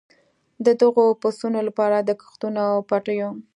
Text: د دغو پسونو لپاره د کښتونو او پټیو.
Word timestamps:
د 0.65 0.67
دغو 0.81 1.05
پسونو 1.21 1.59
لپاره 1.67 1.97
د 1.99 2.09
کښتونو 2.19 2.61
او 2.73 2.79
پټیو. 2.89 3.29